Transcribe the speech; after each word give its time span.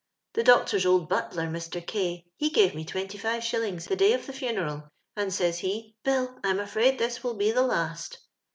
Tbe 0.33 0.43
doctor's 0.45 0.83
old 0.83 1.07
butler, 1.07 1.43
Jlr. 1.45 1.85
K, 1.85 2.25
ho 2.41 2.45
gnrc 2.49 2.71
xne 2.71 2.87
twenty.fivc 2.87 3.43
shillings 3.43 3.85
the 3.85 3.95
day 3.95 4.13
of 4.13 4.25
the 4.25 4.33
fnnond, 4.33 4.89
and, 5.15 5.31
says 5.31 5.59
he, 5.59 5.93
* 5.99 6.03
Bill, 6.03 6.39
I'm 6.43 6.57
afraid 6.59 6.97
this 6.97 7.23
will 7.23 7.35
be 7.35 7.51
the 7.51 7.61
last.' 7.61 8.17